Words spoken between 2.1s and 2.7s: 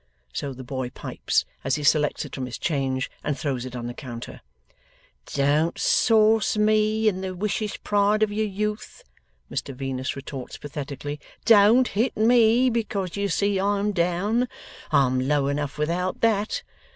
it from his